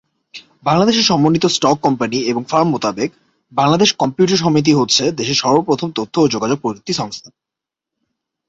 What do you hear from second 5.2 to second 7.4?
সর্বপ্রথম তথ্য ও যোগাযোগ প্রযুক্তি সংস্থা।